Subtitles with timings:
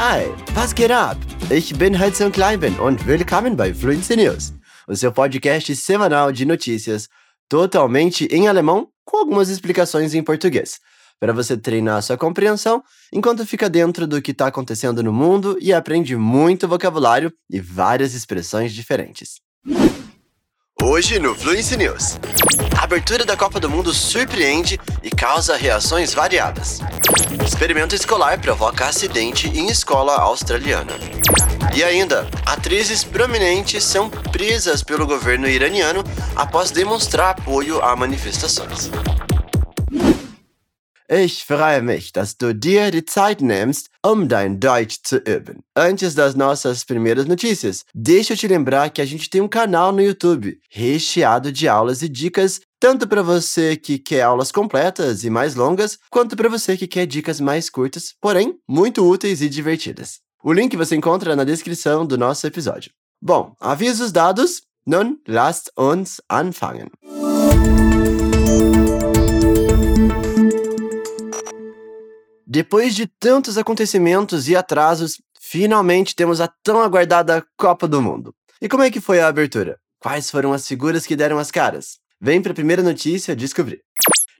[0.00, 1.16] Hi, was geht ab?
[1.50, 4.52] Ich bin Hudson Kleinben und willkommen bei Fluency News,
[4.86, 7.08] o seu podcast semanal de notícias
[7.48, 10.78] totalmente em alemão com algumas explicações em português,
[11.18, 12.80] para você treinar sua compreensão
[13.12, 18.14] enquanto fica dentro do que está acontecendo no mundo e aprende muito vocabulário e várias
[18.14, 19.40] expressões diferentes.
[20.80, 22.18] Hoje no Fluency News.
[22.78, 26.78] A abertura da Copa do Mundo surpreende e causa reações variadas.
[27.44, 30.92] Experimento escolar provoca acidente em escola australiana.
[31.74, 36.04] E ainda, atrizes prominentes são presas pelo governo iraniano
[36.36, 38.88] após demonstrar apoio a manifestações.
[41.10, 45.64] Ich freue mich, dass du dir die Zeit nimmst, um dein Deutsch zu üben.
[45.74, 49.90] Antes das nossas primeiras notícias, deixa eu te lembrar que a gente tem um canal
[49.90, 55.30] no YouTube recheado de aulas e dicas tanto para você que quer aulas completas e
[55.30, 60.20] mais longas, quanto para você que quer dicas mais curtas, porém muito úteis e divertidas.
[60.44, 62.92] O link você encontra na descrição do nosso episódio.
[63.20, 66.90] Bom, avisos dados, nun lasst uns anfangen.
[72.58, 78.34] Depois de tantos acontecimentos e atrasos, finalmente temos a tão aguardada Copa do Mundo.
[78.60, 79.78] E como é que foi a abertura?
[80.00, 82.00] Quais foram as figuras que deram as caras?
[82.20, 83.78] Vem para a primeira notícia descobrir.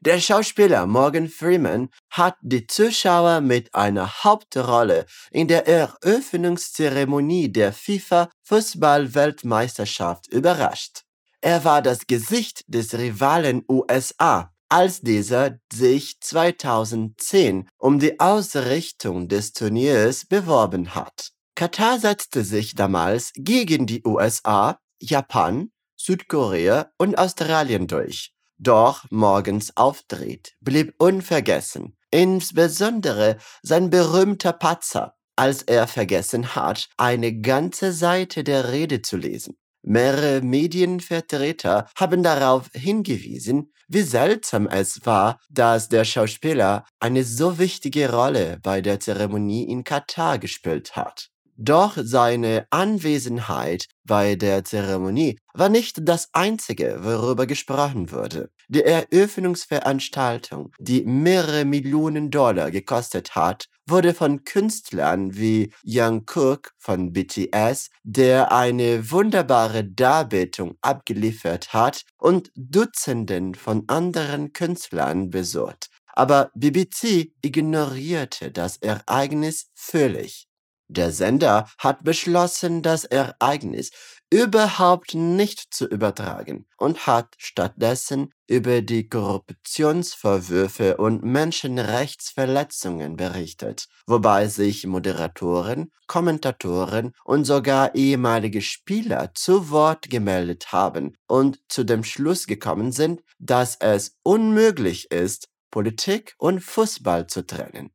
[0.03, 8.31] Der Schauspieler Morgan Freeman hat die Zuschauer mit einer Hauptrolle in der Eröffnungszeremonie der FIFA
[8.49, 11.05] Fußball-Weltmeisterschaft überrascht.
[11.41, 19.53] Er war das Gesicht des Rivalen USA, als dieser sich 2010 um die Ausrichtung des
[19.53, 21.33] Turniers beworben hat.
[21.55, 28.33] Katar setzte sich damals gegen die USA, Japan, Südkorea und Australien durch.
[28.59, 37.93] Doch Morgans Auftritt blieb unvergessen, insbesondere sein berühmter Patzer, als er vergessen hat, eine ganze
[37.93, 39.57] Seite der Rede zu lesen.
[39.91, 48.13] Mehrere Medienvertreter haben darauf hingewiesen, wie seltsam es war, dass der Schauspieler eine so wichtige
[48.13, 51.31] Rolle bei der Zeremonie in Katar gespielt hat.
[51.57, 58.51] Doch seine Anwesenheit bei der Zeremonie war nicht das einzige, worüber gesprochen wurde.
[58.69, 67.13] Die Eröffnungsveranstaltung, die mehrere Millionen Dollar gekostet hat, wurde von Künstlern wie Young Cook von
[67.13, 75.89] BTS, der eine wunderbare Darbietung abgeliefert hat, und Dutzenden von anderen Künstlern besucht.
[76.09, 80.49] Aber BBC ignorierte das Ereignis völlig.
[80.91, 83.91] Der Sender hat beschlossen, das Ereignis
[84.31, 94.87] überhaupt nicht zu übertragen und hat stattdessen über die Korruptionsvorwürfe und Menschenrechtsverletzungen berichtet, wobei sich
[94.87, 102.93] Moderatoren, Kommentatoren und sogar ehemalige Spieler zu Wort gemeldet haben und zu dem Schluss gekommen
[102.93, 107.91] sind, dass es unmöglich ist, Politik und Fußball zu trennen.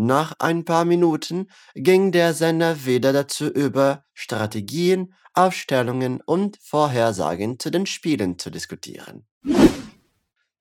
[0.00, 7.68] Nach ein paar Minuten ging der Sender wieder dazu über, Strategien, Aufstellungen und Vorhersagen zu
[7.68, 9.26] den Spielen zu diskutieren.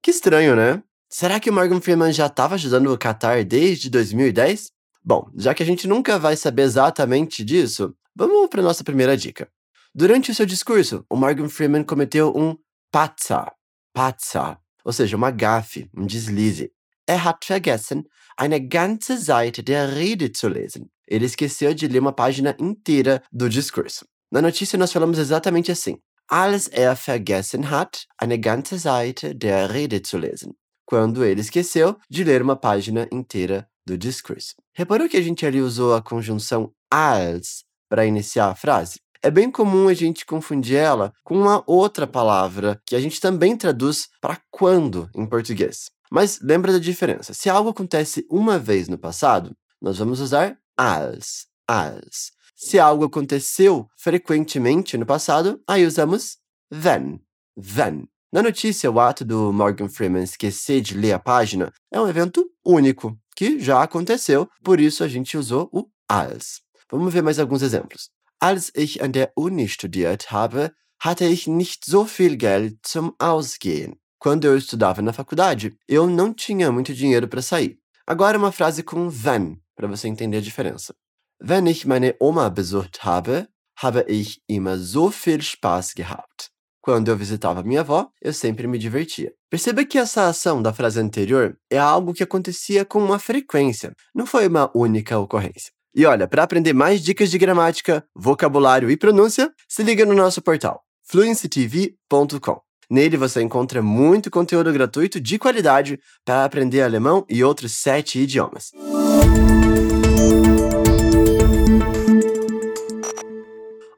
[0.01, 0.81] Que estranho, né?
[1.07, 4.71] Será que o Morgan Freeman já estava ajudando o Qatar desde 2010?
[5.03, 9.47] Bom, já que a gente nunca vai saber exatamente disso, vamos para nossa primeira dica.
[9.93, 12.57] Durante o seu discurso, o Morgan Freeman cometeu um
[12.91, 13.51] patza,
[13.93, 16.71] patza, ou seja, uma gafe, um deslize.
[17.07, 20.91] Er hat vergessen, eine ganze Seite der Rede zu lesen.
[21.07, 24.05] Ele esqueceu de ler uma página inteira do discurso.
[24.29, 25.97] Na notícia, nós falamos exatamente assim.
[26.27, 30.53] Als er vergessen hat, eine ganze Seite der Rede zu lesen.
[30.85, 34.55] Quando ele esqueceu de ler uma página inteira do discurso.
[34.73, 38.99] Reparou que a gente ali usou a conjunção als para iniciar a frase?
[39.23, 43.57] É bem comum a gente confundir ela com uma outra palavra que a gente também
[43.57, 45.89] traduz para quando em português.
[46.11, 47.33] Mas lembra da diferença.
[47.33, 52.31] Se algo acontece uma vez no passado, nós vamos usar as, as.
[52.55, 56.37] Se algo aconteceu frequentemente no passado, aí usamos
[56.71, 57.19] then,
[57.55, 58.07] then.
[58.31, 62.49] Na notícia, o ato do Morgan Freeman esquecer de ler a página é um evento
[62.65, 66.61] único, que já aconteceu, por isso a gente usou o als.
[66.91, 68.09] Vamos ver mais alguns exemplos.
[68.39, 73.99] Als ich an der Uni studiert habe, hatte ich nicht so viel Geld zum Ausgehen.
[74.27, 77.79] Quando eu estudava na faculdade, eu não tinha muito dinheiro para sair.
[78.05, 80.93] Agora uma frase com wenn, para você entender a diferença.
[81.41, 83.47] Wenn ich meine Oma besucht habe,
[83.81, 86.49] habe ich immer so viel Spaß gehabt.
[86.81, 89.31] Quando eu visitava minha avó, eu sempre me divertia.
[89.49, 94.25] Perceba que essa ação da frase anterior é algo que acontecia com uma frequência, não
[94.25, 95.71] foi uma única ocorrência.
[95.95, 100.41] E olha, para aprender mais dicas de gramática, vocabulário e pronúncia, se liga no nosso
[100.41, 102.66] portal fluencytv.com.
[102.89, 108.71] Nele você encontra muito conteúdo gratuito de qualidade para aprender alemão e outros sete idiomas.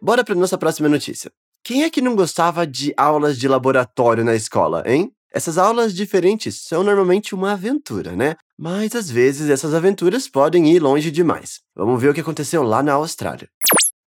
[0.01, 1.31] Bora para nossa próxima notícia.
[1.63, 5.11] Quem é que não gostava de aulas de laboratório na escola, hein?
[5.31, 8.35] Essas aulas diferentes são normalmente uma aventura, né?
[8.57, 11.59] Mas às vezes essas aventuras podem ir longe demais.
[11.75, 13.47] Vamos ver o que aconteceu lá na Austrália.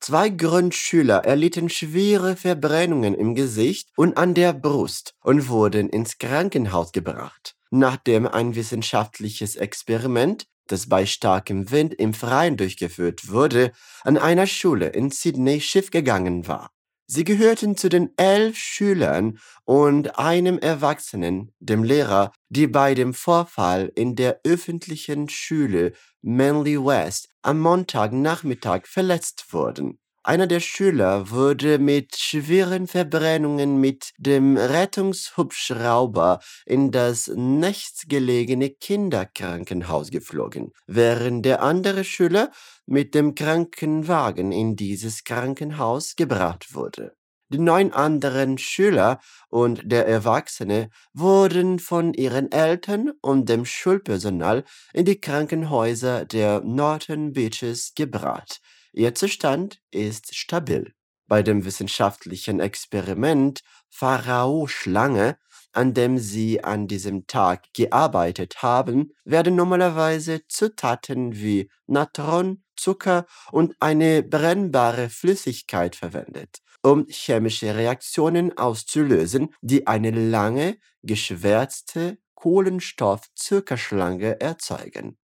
[0.02, 6.90] Zwei Grundschüler erlitten schwere Verbrennungen im Gesicht und an der Brust und wurden ins Krankenhaus
[6.90, 13.70] gebracht, nachdem ein wissenschaftliches Experiment, das bei starkem Wind im Freien durchgeführt wurde,
[14.02, 16.72] an einer Schule in Sydney schiefgegangen war.
[17.14, 23.92] Sie gehörten zu den elf Schülern und einem Erwachsenen, dem Lehrer, die bei dem Vorfall
[23.94, 25.92] in der öffentlichen Schule
[26.22, 29.98] Manly West am Montagnachmittag verletzt wurden.
[30.24, 40.70] Einer der Schüler wurde mit schweren Verbrennungen mit dem Rettungshubschrauber in das nächstgelegene Kinderkrankenhaus geflogen,
[40.86, 42.52] während der andere Schüler
[42.86, 47.16] mit dem Krankenwagen in dieses Krankenhaus gebracht wurde.
[47.48, 54.62] Die neun anderen Schüler und der Erwachsene wurden von ihren Eltern und dem Schulpersonal
[54.94, 58.60] in die Krankenhäuser der Northern Beaches gebracht.
[58.92, 60.92] Ihr Zustand ist stabil.
[61.26, 65.38] Bei dem wissenschaftlichen Experiment Pharao-Schlange,
[65.72, 73.74] an dem sie an diesem Tag gearbeitet haben, werden normalerweise Zutaten wie Natron, Zucker und
[73.80, 85.16] eine brennbare Flüssigkeit verwendet, um chemische Reaktionen auszulösen, die eine lange, geschwärzte Kohlenstoff-Zuckerschlange erzeugen.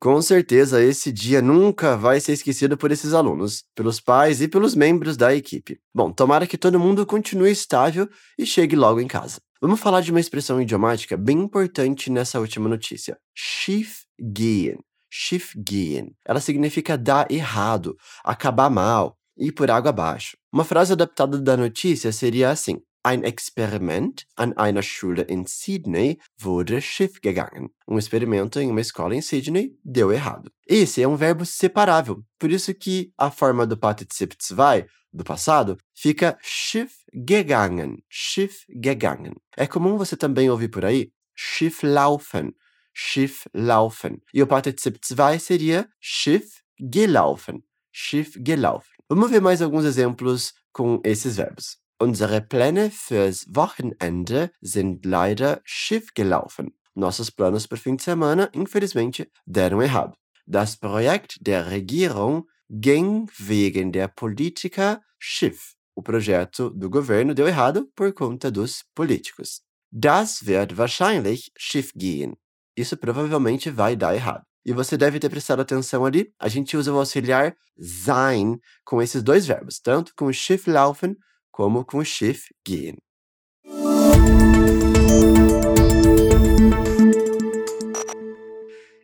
[0.00, 4.76] Com certeza, esse dia nunca vai ser esquecido por esses alunos, pelos pais e pelos
[4.76, 5.80] membros da equipe.
[5.92, 8.08] Bom, tomara que todo mundo continue estável
[8.38, 9.40] e chegue logo em casa.
[9.60, 14.78] Vamos falar de uma expressão idiomática bem importante nessa última notícia: schief gehen.
[15.10, 16.14] Schief gehen.
[16.24, 20.36] Ela significa dar errado, acabar mal, ir por água abaixo.
[20.52, 26.80] Uma frase adaptada da notícia seria assim: Ein Experiment an einer Schule in Sydney wurde
[26.80, 27.70] schiefgegangen.
[27.86, 30.50] Um experimento em uma escola em Sydney deu errado.
[30.66, 35.78] Esse é um verbo separável, por isso que a forma do Partizip 2 do passado
[35.94, 39.34] fica schiefgegangen, schiefgegangen.
[39.56, 42.52] É comum você também ouvir por aí schieflaufen,
[42.92, 44.20] schieflaufen.
[44.34, 47.62] E o Partizip 2 seria schiefgelaufen,
[47.92, 48.98] schiefgelaufen.
[49.08, 51.78] Vamos ver mais alguns exemplos com esses verbos.
[52.00, 56.72] Unsere Pläne fürs Wochenende sind leider schief gelaufen.
[56.94, 60.14] Nossos planos para o fim de semana, infelizmente, deram errado.
[60.46, 65.74] Das Projekt der Regierung ging wegen der Politiker schief.
[65.96, 69.62] O projeto do governo deu errado por conta dos políticos.
[69.90, 72.36] Das wird wahrscheinlich schief gehen.
[72.76, 74.44] Isso provavelmente vai dar errado.
[74.64, 79.20] E você deve ter prestado atenção ali, a gente usa o auxiliar sein com esses
[79.20, 81.16] dois verbos, tanto com schief laufen
[81.58, 82.96] como com o Schiff gehen.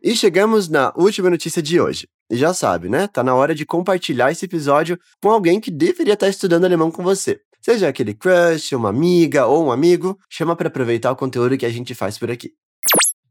[0.00, 2.06] E chegamos na última notícia de hoje.
[2.30, 3.08] E já sabe, né?
[3.08, 7.02] Tá na hora de compartilhar esse episódio com alguém que deveria estar estudando alemão com
[7.02, 7.40] você.
[7.60, 11.70] Seja aquele crush, uma amiga ou um amigo, chama para aproveitar o conteúdo que a
[11.70, 12.52] gente faz por aqui.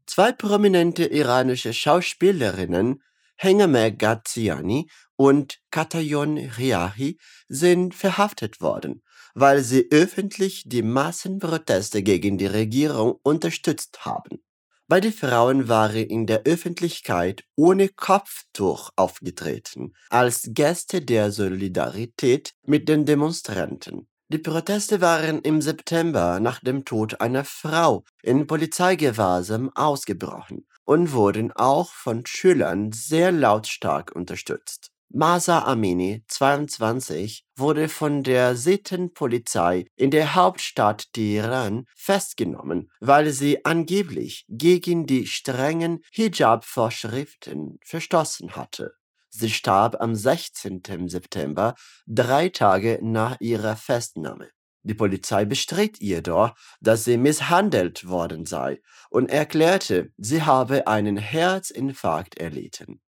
[0.06, 2.98] Zwei prominente iranische Schauspielerinnen
[3.36, 9.02] Hengame Gaziani und Katayon Riahi sind verhaftet worden,
[9.34, 14.42] weil sie öffentlich die Massenproteste gegen die Regierung unterstützt haben.
[14.86, 23.06] Beide Frauen waren in der Öffentlichkeit ohne Kopftuch aufgetreten, als Gäste der Solidarität mit den
[23.06, 24.08] Demonstranten.
[24.34, 31.52] Die Proteste waren im September nach dem Tod einer Frau in Polizeigewahrsam ausgebrochen und wurden
[31.52, 34.90] auch von Schülern sehr lautstark unterstützt.
[35.08, 44.46] Masa Amini, 22, wurde von der Sittenpolizei in der Hauptstadt Teheran festgenommen, weil sie angeblich
[44.48, 48.94] gegen die strengen Hijab-Vorschriften verstoßen hatte.
[49.36, 51.08] Sie starb am 16.
[51.08, 51.74] September,
[52.06, 54.50] drei Tage nach ihrer Festnahme.
[54.84, 62.38] Die Polizei bestritt jedoch, dass sie misshandelt worden sei und erklärte, sie habe einen Herzinfarkt
[62.38, 63.00] erlitten.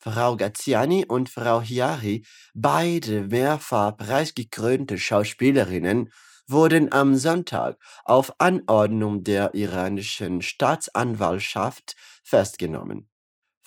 [0.00, 6.10] Frau Gaziani und Frau Hiari, beide mehrfach preisgekrönte Schauspielerinnen,
[6.48, 11.94] wurden am Sonntag auf Anordnung der iranischen Staatsanwaltschaft
[12.24, 13.08] festgenommen.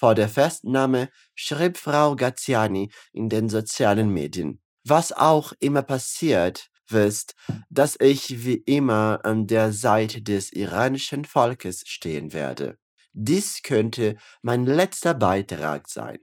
[0.02, 4.60] Vor der Festnahme schrieb Frau Gaziani in den sozialen Medien.
[4.84, 7.36] Was auch immer passiert, wisst,
[7.70, 12.80] dass ich wie immer an der Seite des iranischen Volkes stehen werde.
[13.14, 16.18] Dies könnte mein letzter Beitrag sein.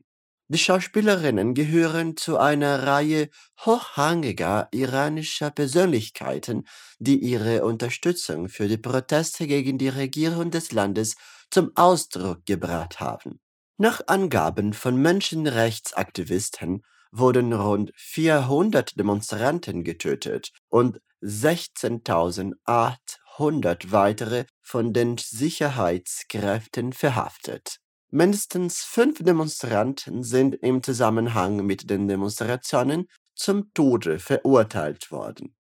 [0.49, 3.29] Die Schauspielerinnen gehören zu einer Reihe
[3.65, 6.67] hochrangiger iranischer Persönlichkeiten,
[6.99, 11.15] die ihre Unterstützung für die Proteste gegen die Regierung des Landes
[11.49, 13.39] zum Ausdruck gebracht haben.
[13.81, 16.83] Nach Angaben von Menschenrechtsaktivisten
[17.13, 27.79] wurden rund 400 Demonstranten getötet und 16.800 weitere von den Sicherheitskräften verhaftet.
[28.11, 33.07] Mindestens fünf Demonstranten sind im Zusammenhang mit den Demonstrationen
[33.37, 35.55] zum Tode verurteilt worden.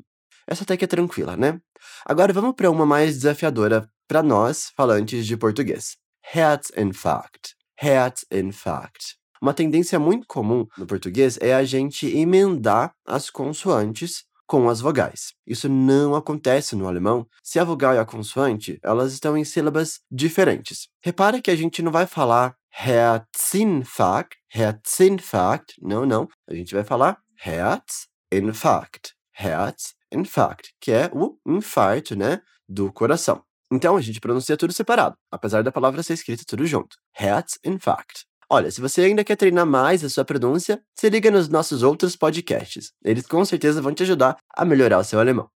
[0.47, 1.59] Essa até que é tranquila, né?
[2.05, 5.97] Agora vamos para uma mais desafiadora para nós, falantes de português.
[6.33, 7.55] Herzinfarkt.
[7.81, 9.17] Herzinfarkt.
[9.45, 15.33] Uma tendência muito comum no português é a gente emendar as consoantes com as vogais.
[15.45, 19.99] Isso não acontece no alemão se a vogal e a consoante elas estão em sílabas
[20.11, 20.87] diferentes.
[20.99, 26.27] Repara que a gente não vai falar Herzinfarkt, Herzinfarkt, não, não.
[26.49, 33.43] A gente vai falar Herzinfarkt, Herzinfarkt, que é o infarto, né, do coração.
[33.71, 36.97] Então a gente pronuncia tudo separado, apesar da palavra ser escrita tudo junto.
[37.15, 38.25] Herzinfarkt.
[38.49, 42.15] Olha, se você ainda quer treinar mais a sua pronúncia, se liga nos nossos outros
[42.15, 42.91] podcasts.
[43.03, 45.47] Eles com certeza vão te ajudar a melhorar o seu alemão.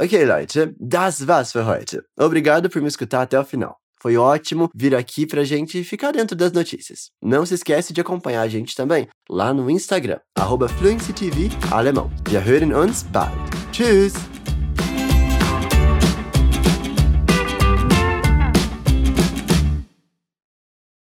[0.00, 2.00] Ok, Leute, das war's für heute.
[2.18, 3.76] Obrigado por me escutar até o final.
[4.00, 7.10] Foi ótimo vir aqui pra gente ficar dentro das notícias.
[7.20, 12.08] Não se esquece de acompanhar a gente também lá no Instagram, arroba FluencyTV Alemão.
[12.28, 13.34] Wir hören uns bald.
[13.72, 14.37] Tschüss!